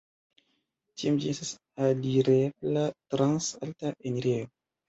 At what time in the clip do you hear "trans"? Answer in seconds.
3.15-3.55